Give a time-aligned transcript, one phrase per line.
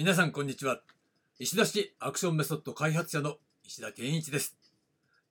[0.00, 0.80] 皆さんこんにちは。
[1.38, 3.36] 石田式アクションメソッド開発者の
[3.66, 4.56] 石田健一です。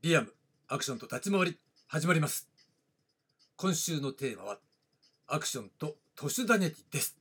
[0.04, 0.32] リアム
[0.68, 1.58] アクションと立ち回り
[1.88, 2.48] 始まります。
[3.56, 4.60] 今週のテーマは
[5.26, 7.18] アクションと都市打撃です。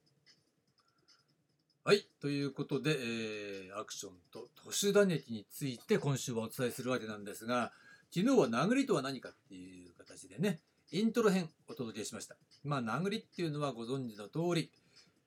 [1.85, 7.73] はいということで、えー、アクションと都市打撃について今週はお伝えするわけなんですが
[8.15, 10.59] 昨日は殴りとは何かっていう形でね
[10.93, 12.37] イントロ編お届けしました。
[12.63, 14.71] まあ殴りっていうのはご存知の通り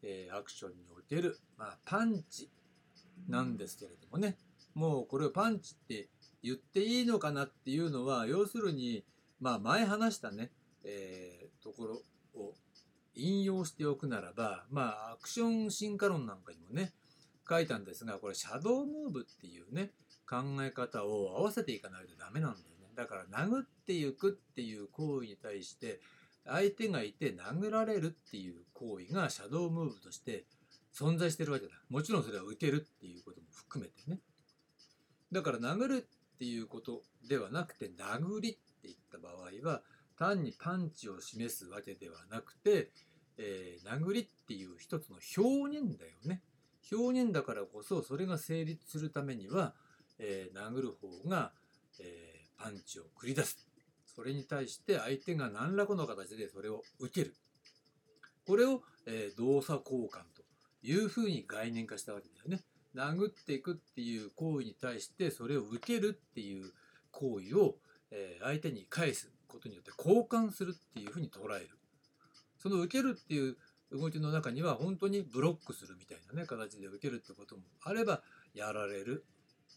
[0.04, 2.50] えー、アクションにおける、まあ、パンチ
[3.28, 4.38] なんですけれどもね。
[4.74, 6.08] もうこれをパンチって
[6.42, 9.04] 言っていいのかなっていうのは要するに、
[9.40, 10.52] まあ、前話したね、
[10.84, 12.02] えー、ところ
[12.36, 12.54] を
[13.16, 16.94] 引用しておくならば、まあ、アクション進化論なんかにもね
[17.48, 19.92] 書いたんですがこれシャドームーブっていうね
[20.30, 22.88] 考え方を合わせていかないとダメなんだよね。
[22.96, 26.00] だから殴っていくっていう行為に対して
[26.46, 30.46] 相手がいて殴られるっていう行為がシャドームーブとして
[30.94, 31.74] 存在してるわけだ。
[31.90, 34.20] もちろんそれは受けるっていうことも含めてね。
[35.32, 39.82] だから殴るっていうことではなくて殴りって言った場合は
[40.18, 42.92] 単にパンチを示すわけではなくて、
[43.38, 46.42] えー、殴りっていう一つの表現だよね。
[46.92, 49.74] 表現だからこそそれが成立するためには、
[50.20, 51.54] えー、殴る方が、
[52.00, 53.71] えー、パンチを繰り出す
[54.22, 57.34] それに対して相手が何らかの形でそれを受ける。
[58.46, 60.44] これを、えー、動作交換と
[60.84, 62.64] いうふうに概念化したわけだよね。
[62.94, 66.72] 殴っていくっていう行為に対してそれを受けるっていう
[67.10, 67.78] 行為を、
[68.12, 71.70] えー、相手に返すことによって交換するっていうふうに捉える。
[72.60, 73.58] その受けるっていう
[73.92, 78.22] 動きの中には本当にブロックするみたいなね形で受けるってこともあれば
[78.54, 79.26] やられる、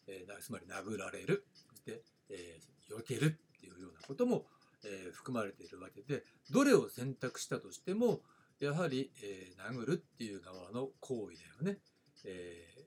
[0.06, 4.44] えー、つまり殴られるそして、えー、避けるいうようなことも、
[4.84, 8.20] えー、含まれているわけでどれを選択したとしても
[8.60, 11.80] やはり、えー、殴るっていう側の行為だよね、
[12.24, 12.82] えー、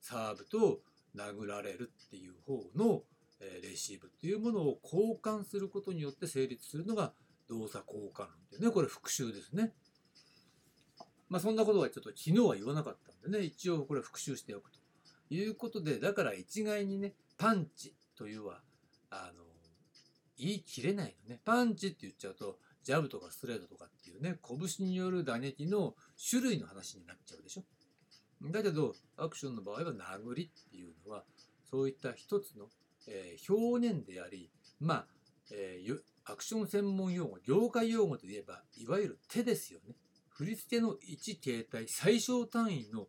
[0.00, 0.80] サーブと
[1.16, 3.02] 殴られるっていう方の、
[3.40, 7.12] えレシーブっていうものを交換することによって成立するのが
[7.48, 9.72] 動作交換論ってねこれ復習ですね。
[11.30, 14.78] まあそんなことはちょっと昨日は言わなかったんでね一応これ復習しておくと
[15.30, 18.60] いうことでだから一概にねパンチというは
[19.10, 19.44] あの
[20.40, 21.40] 言い切れないのね。
[21.44, 25.94] パンチって言っちゃうと、ジャブとかストレートとかっていうね、拳による打撃の
[26.30, 27.64] 種類の話になっちゃうでしょ。
[28.50, 31.24] だけど、アクションの場合は殴りっていうのは、
[31.70, 32.68] そういった一つの、
[33.06, 35.06] えー、表現であり、まあ、
[35.52, 39.94] えー、アクション専門用語、業界用語といえば、いわゆる手ですよね。
[40.30, 43.08] 振り付けの1形態、最小単位の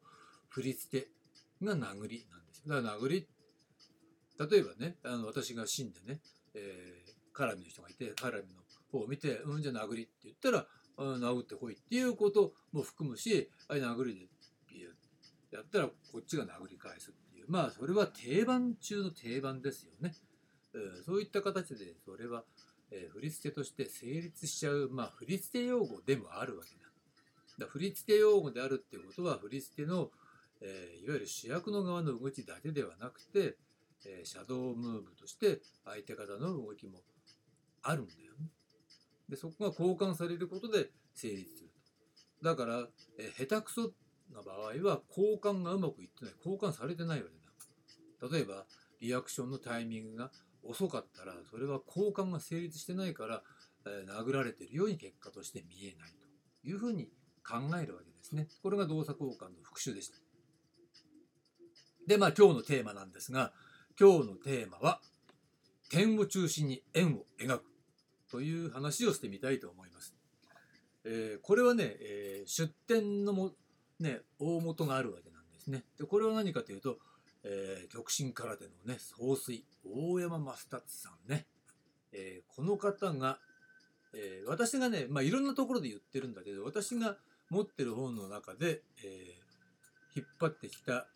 [0.49, 1.07] 振り付け
[1.65, 2.75] が殴りなんですよ。
[2.75, 3.27] だから殴り、
[4.37, 6.19] 例えばね、あの私が死んでね、
[6.53, 7.00] え
[7.33, 8.61] 絡みの人がいて絡みの
[8.91, 14.27] 方を見て「うんじゃ殴り」って言ったら「殴ってこい」っていうことも含むし「あれ殴りで」
[15.51, 20.15] やったらこっちが殴り返すっていうまあそれは定番中の定番ですよね。
[21.05, 22.45] そういった形でそれは、
[22.91, 27.65] え振り付けとして成立しちゃう、まあ、振り付け用語でもあるわけだ。
[27.65, 30.11] だ振り付け用語であるっていうことは振り付けの、
[30.61, 33.57] え、いわゆる主役の側の動きだけではなくて、
[34.05, 37.01] え、シャドームーブとして相手方の動きも
[37.83, 38.49] あるんだよね。
[39.29, 41.69] で、そこが交換されることで成立する
[42.41, 42.49] と。
[42.49, 42.87] だから、
[43.17, 43.91] え下手くそ
[44.33, 46.33] な場合は交換がうまくいってない。
[46.37, 48.29] 交換されてないわけだ。
[48.35, 48.65] 例えば、
[48.99, 50.31] リアクションのタイミングが
[50.63, 53.43] 遅かったら、それは交換が成立してないから、
[53.85, 56.11] え殴られてるように結果として見えない
[56.61, 57.09] というふうに
[57.43, 58.47] 考えるわけですね。
[58.61, 60.17] これが動作交換の復習でした。
[62.07, 63.53] で、まあ今日のテーマなんですが、
[63.99, 65.01] 今日のテーマは、
[65.89, 67.70] 点を中心に円を描く
[68.31, 70.15] という話をしてみたいと思います。
[71.03, 73.51] えー、これはね、えー、出典のも、
[73.99, 75.83] ね、大元があるわけなんですね。
[75.97, 76.97] でこれは何かというと、
[77.43, 81.45] えー、極真空手のね総帥大山正達さんね、
[82.13, 83.39] えー、この方が、
[84.13, 87.17] えー、私がね、まあ、いろんなところで言ってるんだけど私が
[87.49, 89.35] 持ってる本の中で、え
[90.15, 91.07] 引っ張ってきた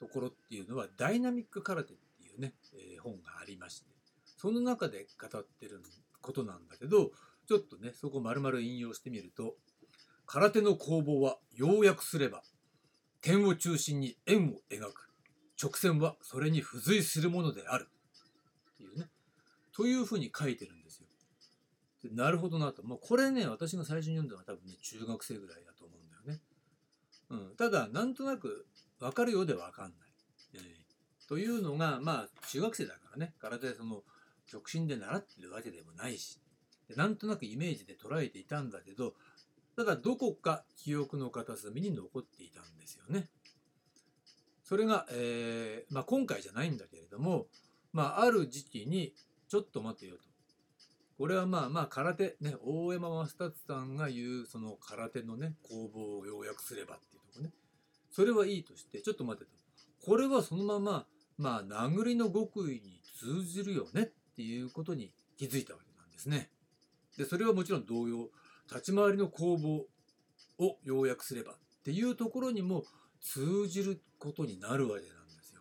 [0.00, 3.99] ところっていうのはダイナミック空手っていうね、え本がありまして
[4.40, 5.82] その中で語ってる
[6.22, 7.10] ことなんだけど
[7.46, 9.56] ちょっとねそこ丸々引用してみると
[10.24, 12.42] 空手の攻防は要約すれば
[13.20, 15.10] 点を中心に円を描く
[15.62, 17.90] 直線はそれに付随するものである
[18.72, 19.08] っていうね
[19.76, 21.06] というふうに書いてるんですよ。
[22.14, 22.82] なるほどなと。
[22.82, 26.40] もうこれね私が最初に読んだのは多分ね中学生ぐらいだと思うんだよね。
[27.28, 28.66] うん、ただなんとなく
[29.00, 29.92] 分かるようで分かんない。
[30.54, 34.02] えー、というのがまあ中学生だからね空手その
[34.50, 36.38] 極真で習ってるわけでもないし
[36.96, 39.14] なんとなくイメージで捉えていたんだけど
[39.76, 43.28] ただどこか記憶の片隅に残っていたんですよね。
[44.62, 47.46] それが、えーまあ、今回じゃないんだけれども、
[47.92, 49.14] まあ、ある時期に
[49.48, 50.22] ちょっと待てよと。
[51.16, 57.50] これはまあまあ空手ね大山正達さんが言うその空手のね攻防を要約すればっていうとこね
[58.10, 59.50] それはいいとしてちょっと待てと
[60.04, 61.06] これはそのまま
[61.36, 66.48] まあ殴りの極意に通じるよねっていうことに気づいたわけなんですね。
[67.18, 68.30] でそれはもちろん同様
[68.70, 72.84] 立ち回りの攻防を要約すればっていうところにも
[73.20, 75.60] 通じることになるわけなんですよ。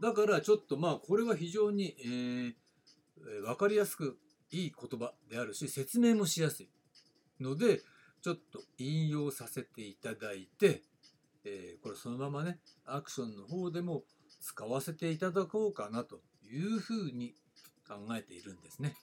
[0.00, 2.54] だからちょっとまあこれは非常に、えー、
[3.42, 4.20] 分かりやすく
[4.52, 6.68] いい言葉であるし説明もしやすい
[7.40, 7.80] ので
[8.22, 10.82] ちょっと引用させていただいて、
[11.44, 14.04] えー、これそのままねアクションの方でも
[14.40, 17.34] 使わせていただこうかなというふうに
[17.90, 18.94] 考えているんですね。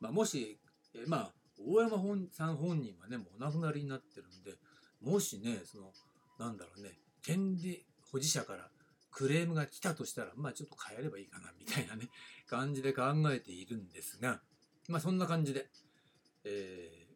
[0.00, 0.58] まあ、もし、
[0.94, 1.32] え、まあ
[1.66, 4.54] 大山本さん本人はねもうお亡くなりになってるんで
[5.00, 5.92] もしねその
[6.38, 6.90] なんだろうね
[7.22, 8.68] 権利保持者から
[9.10, 12.08] クレームが来たとしたらまあちょっと変えればいいかなみたいなね
[12.48, 14.40] 感じで考えているんですが
[14.88, 15.66] まあそんな感じで、
[16.44, 17.06] え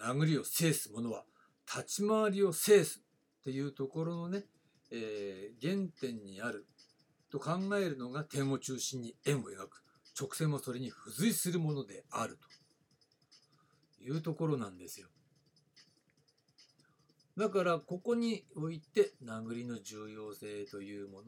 [0.00, 1.24] ー、殴りを制す者は
[1.66, 3.02] 立ち回りを制す
[3.40, 4.44] っていうところのね、
[4.90, 6.66] えー、原点にある
[7.30, 9.82] と考えるのが点を中心に円を描く
[10.18, 12.38] 直線もそれに付随するものである
[13.98, 15.08] というところなんですよ。
[17.36, 21.22] だからここにおいて殴りの重要性というも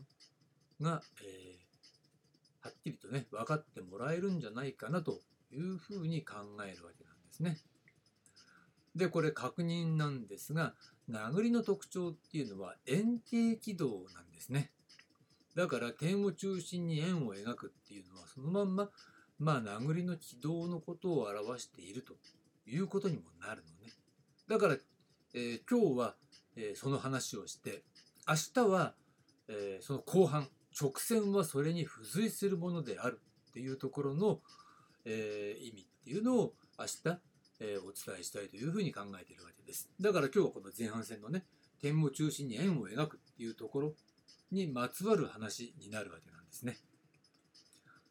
[0.80, 5.20] のが、えー、はっきりとね分かってもらえるんじゃないかなと
[5.52, 6.34] いうふうに考
[6.66, 7.58] えるわけなんですね。
[8.96, 10.74] でこれ確認なんですが
[11.08, 14.72] 殴りの特徴っていうのは円形軌道なんですね。
[15.54, 18.90] だから点を中心に円を描くっていうのはそのまんま
[19.38, 22.14] まあ殴りの軌道のことを表していると
[22.66, 23.92] いうことにもなるのね。
[24.48, 24.76] だから
[25.32, 26.14] えー、今日は、
[26.56, 27.82] えー、その話をして
[28.28, 28.94] 明日は、
[29.48, 30.48] えー、その後半
[30.78, 33.20] 直線はそれに付随するものである
[33.50, 34.38] っていうところの、
[35.04, 37.18] え意味っていうのを明日、
[37.58, 39.90] えお伝えしたいというふうに考えているわけです。
[40.00, 41.44] だから今日はこの前半戦のね
[41.80, 43.94] 点を中心に円を描くっていうところ
[44.50, 46.78] にまつわる話になるわけなんですね。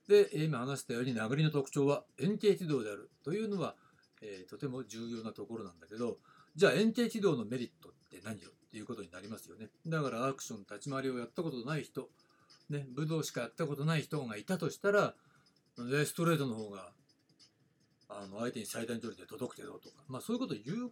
[0.07, 3.75] で今話したように殴りの特徴は円形軌道であるというのは、
[4.21, 6.17] えとても重要なところなんだけど
[6.55, 9.69] じゃあ円形軌道のメリットって何よっていうことになりますよね。
[9.87, 12.07] だからアクション、立ち回りをやったことない人、
[12.69, 15.15] ね、武道しかやったことない人がいたとしたら、
[15.77, 16.91] ストレートの方が
[18.09, 20.91] あの相手に最短距離で届くけどとか、まあ、そういうことを言う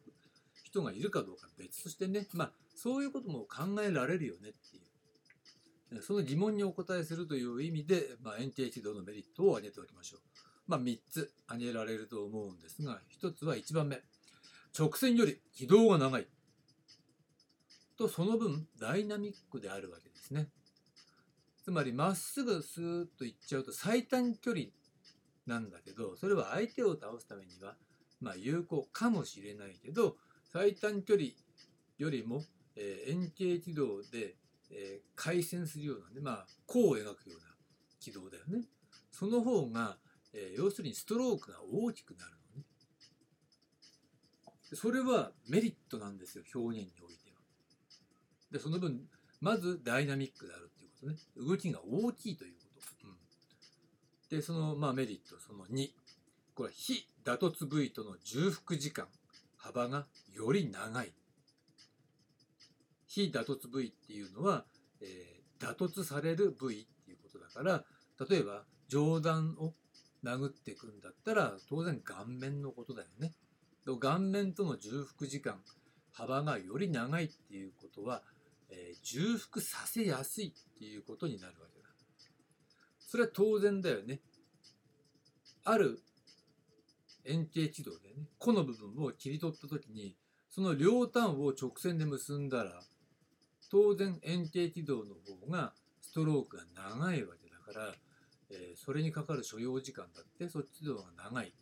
[0.63, 4.86] 人がいるかどうか別としてね、まあ、そういうことも考えられるよねっていう。
[6.01, 10.19] その疑問にお答えするという意味で、まあ、円形軌道のメリットを挙げておきましょう。
[10.67, 14.01] まあ、3つ挙げられると思うんですが、1つは1番目。
[14.77, 16.27] 直線より軌道が長い
[17.97, 20.49] とその分ダイナミックであるわけですね
[21.63, 24.65] つまりまっすぐスーッといっちゃうと最短距離
[25.47, 27.73] なんだけどそれは相手を倒すためには
[28.21, 30.15] まあ有効かもしれないけど
[30.53, 31.29] 最短距離
[31.97, 32.43] よりも、
[32.75, 34.35] えー、円形軌道で、
[34.71, 37.47] えー、回旋するようなねまあ弧を描くような
[37.99, 38.65] 軌道だよね
[39.11, 39.97] その方が、
[40.33, 42.65] えー、要するにストロークが大きくなるのね
[44.73, 47.37] それはメリットなんですよ表現においては。
[48.51, 48.99] でその分
[49.39, 52.67] まずダイナミックであるっていうことね動きが大きいというこ
[53.01, 53.07] と。
[53.07, 55.89] うん、でその、まあ、メリットその2
[56.53, 59.07] これは非打突部位との重複時間
[59.57, 61.13] 幅がより長い。
[63.25, 64.65] 非打突部位っていうのは、
[65.01, 67.83] えー、打突される部位っていうことだから
[68.29, 69.73] 例えば上段を
[70.23, 73.33] 殴っていくんだったら当然顔面のことだよね。
[73.99, 75.61] 顔面との重複時間
[76.11, 78.21] 幅がより長いっていうことは、
[78.69, 81.87] えー、重複させやすいっていうことになるわけだ。
[82.99, 84.19] それは当然だよね。
[85.63, 86.01] ある
[87.25, 90.17] 円形軌道でね、この部分を切り取った時に、
[90.49, 92.81] その両端を直線で結んだら、
[93.69, 97.93] 当然円形軌道の方がストロークが長いわけだから、
[98.49, 101.53] えー、それにかかる所要時間だってそっちの方が長い。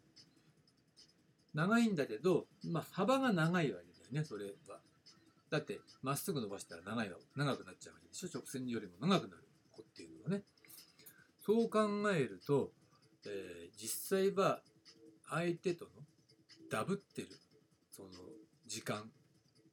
[1.53, 4.79] 長いんだけど、まあ、幅が長いわけだよね、それは。
[5.49, 10.43] だって、まっすぐ伸ばしたら長いわ長くなっちゃうわけでしょ、直線よりも長くなる子っていうのはね。
[11.45, 12.71] そう考えると、
[13.25, 14.61] えー、実際は
[15.29, 15.91] 相手との
[16.69, 17.29] ダブってる
[17.91, 18.09] その
[18.67, 19.09] 時間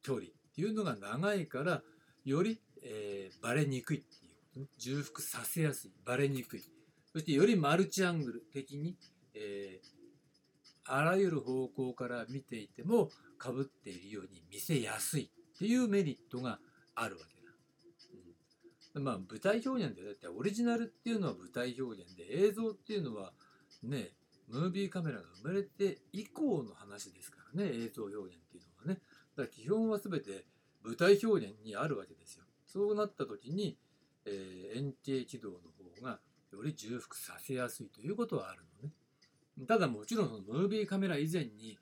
[0.01, 1.81] 距離っていうのが長いから
[2.25, 4.65] より、えー、バレにくいっていうことね。
[4.77, 6.63] 重複させやすいバレにくい。
[7.11, 8.97] そしてよりマルチアングル的に、
[9.35, 9.87] えー、
[10.85, 16.59] あらゆる方向から見ていてもかぶっているように見せやすいっていうメリットが
[16.95, 17.51] あるわけだ。
[18.95, 23.33] うん、まあ舞台表現でだってオリジナルっていうのは舞台表現で映像っていうのは
[23.83, 24.11] ね
[24.47, 29.01] ムービーカメラが生まれて以降の話ですからね映像表現っていうのはね。
[29.35, 30.45] だから基本は全て
[30.83, 32.43] 舞台表現にあるわけですよ。
[32.65, 33.77] そうなった時に、
[34.25, 36.19] えー、円形軌道の方が
[36.51, 38.93] より重複させやすいということはあるのね。
[39.67, 41.77] ただもちろんそのムービーカメラ以前に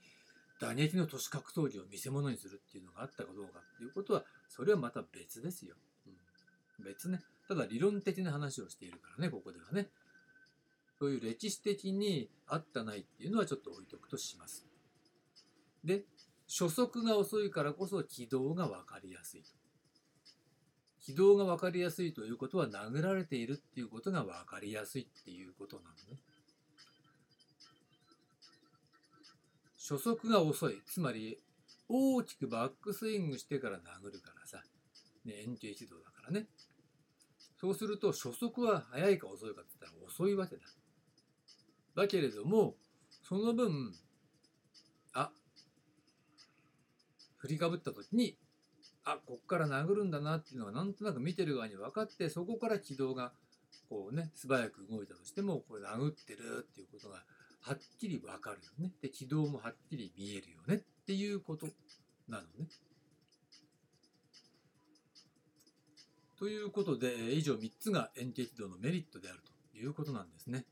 [0.60, 7.22] 打撃の都市格闘技を見せ物にするっていうのがあったかどうかっていうことはそれはまた別ですよ、うん、別ね。
[7.48, 9.90] ただ理論的な話をしているからねここではね。
[11.00, 14.68] そういう歴史的にあったないっていうのはちょっと置いとくとします。
[15.84, 16.04] で、
[16.52, 19.44] 初速が遅いからこそ軌道が分かりやすい。
[21.00, 26.20] 軌道が分かりやすいということは殴られているっていうことが分かりやすいっていうことなのね。
[29.78, 30.82] 初速が遅い。
[30.86, 31.38] つまり
[31.88, 34.62] 大きくバックスイングしてから殴るからさ。
[35.24, 36.48] ね、円形軌道だからね。
[37.62, 40.64] そうすると初速は速いか遅いかって言ったら遅いわけだ。
[41.96, 42.76] だけれども
[43.24, 43.94] その分
[45.14, 45.32] あ
[47.42, 48.38] 振りかぶった時に
[49.04, 53.32] あこっから殴るんだなっていうのがなんとなく見てる側に分かってそこから軌道が
[53.90, 57.24] こうね素早く動いたとしてもこれ殴ってるっていうことが
[57.62, 61.68] はっきり分かるよねで軌道もはっきり見えるよねっていうこと
[62.28, 62.68] なのね。
[66.38, 69.40] ということで以上3つが円形軌道のメリットである
[69.72, 70.66] ということなんですね。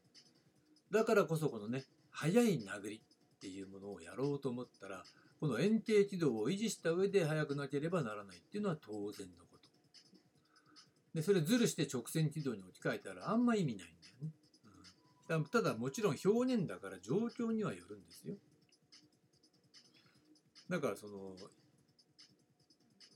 [0.92, 5.04] だからこそこのね速い殴りっていうものをやろうと思ったら
[5.40, 9.70] この円形軌道を維持した上で速くなければならないっていうのは当然のこと。
[11.14, 14.32] でそれずるして直線軌道に置き換えたらあんま意味ないんだよね。
[15.30, 18.36] うん、ただもちろん表現だから状況にはよるんですよ。
[20.70, 21.36] だからその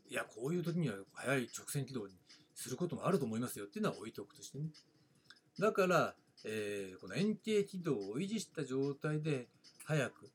[0.09, 2.13] いやこういう時には速い直線軌道に
[2.55, 4.69] することもあると思いますよっていうのは置いておくとしてね。
[5.59, 6.15] だから
[6.45, 9.47] えー、この円形軌道を維持した状態で
[9.85, 10.29] 速く、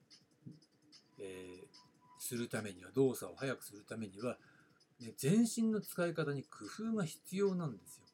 [1.18, 1.47] え、
[2.28, 4.36] するためには動作を速くするためには、
[5.00, 8.04] ね、全身の使い方に工夫が必要なんですよ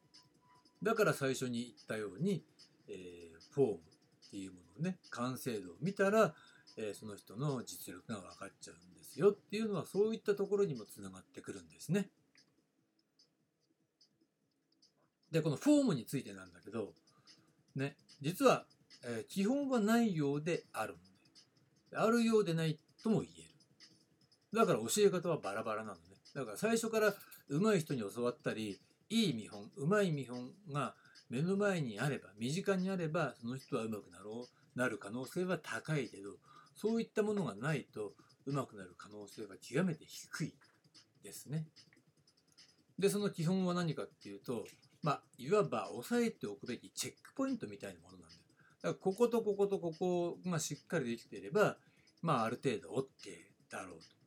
[0.83, 2.43] だから最初に言ったように、
[2.87, 6.33] えー、フォームっていうものをね完成度を見たら、
[6.77, 12.09] えその人の実力が分かっちゃうんですよっていうのはそういったところにもつながってくるんですね。
[15.31, 16.93] でこのフォームについてなんだけど
[17.75, 18.65] ね、実は、
[19.05, 20.95] えー、基本はないようである、
[21.93, 23.54] あるようでないとも言える。
[24.55, 25.99] だから教え方はバラバラなのね。
[26.33, 27.13] だから最初から
[27.49, 30.95] 上手い人に教わったり、いい見本、上手い見本が
[31.29, 36.31] 目の前にあれば、身近にあれば、その人は上手くなろう、なる可能性は高いけど、
[36.75, 38.13] そういったものがないと、
[38.45, 40.53] 上手くなる可能性は極めて低い
[41.23, 41.67] ですね。
[42.97, 44.65] で、その基本は何かっていうと、
[45.03, 48.41] まあ、いわば押さえておくべきチェックポイントみたいなものなんだよ。
[48.81, 51.77] だからこことこことここがしっかりできていれば、
[52.21, 53.05] まあ、ある程度 OK
[53.69, 54.24] だろうと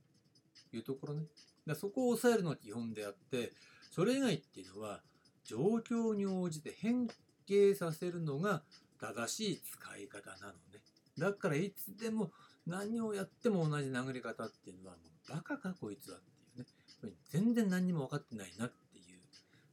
[0.77, 1.25] いうところね。
[1.67, 3.53] だそこを押さえるのが基本であって、
[3.91, 5.01] それ以外っていうのは、
[5.45, 7.09] 状況に応じて変
[7.47, 8.63] 形させるのが
[9.01, 10.81] 正しい使い方なのね。
[11.17, 12.31] だからいつでも
[12.67, 16.65] 何をやっても同じ殴り方っていうのはもうバカかこいつはってい
[17.07, 17.15] うね。
[17.31, 19.21] 全然何にも分かってないなっていう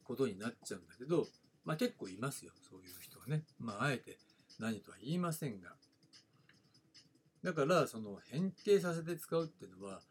[0.03, 1.27] ことになっちゃうんだけど、
[1.65, 3.43] まあ、結構いますよそういう人はね。
[3.59, 4.17] まあ、あえて
[4.59, 5.73] 何とは言いませんが。
[7.43, 10.01] だからその変形させて使うっていうのは、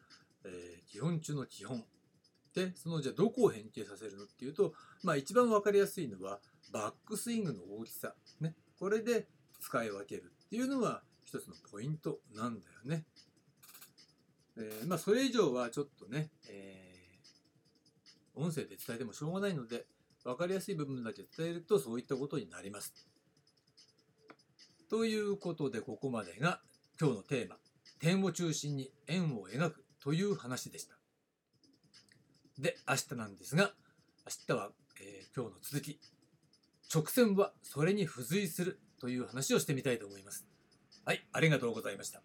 [0.44, 1.84] えー、基本中の基本。
[2.54, 6.38] でそのじゃあどこを変形させるのっていうと、まあ、一番分かりやすいのは
[6.72, 8.14] バックスイングの大きさ。
[8.40, 9.26] ね、これで
[9.60, 13.04] 使い分けるっていうのは一つのポイントなんだよね。
[14.56, 16.94] えー、まあ、それ以上はちょっとね、えー
[18.36, 19.86] 音声で伝えてもしょうがないので、
[20.24, 22.92] 分かりやすい部分だけ伝えるとそういったことになります。
[24.90, 26.60] ということで、ここまでが
[27.00, 27.56] 今日のテーマ、
[28.00, 30.94] 点を中心に円を描くという話でした。
[32.58, 33.72] で、明日なんですが、
[34.26, 34.70] 明日は、
[35.00, 35.98] えー、今日の続き、
[36.94, 40.46] 直線はそれに付随するという話をしてみたいと思います。
[41.06, 42.22] はい、ありがとうございました。